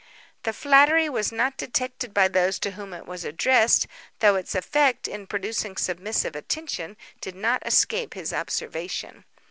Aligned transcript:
The 0.41 0.51
flattery 0.51 1.09
was 1.09 1.31
not 1.31 1.57
detected 1.57 2.11
by 2.11 2.27
those 2.27 2.57
to 2.61 2.71
whom 2.71 2.91
it 2.91 3.05
was 3.05 3.23
addressed, 3.23 3.85
though 4.17 4.35
its 4.35 4.55
effect, 4.55 5.07
in 5.07 5.27
producing 5.27 5.77
submissive 5.77 6.35
attention, 6.35 6.97
did 7.19 7.35
not 7.35 7.61
escape 7.67 8.15
his 8.15 8.33
observation. 8.33 9.25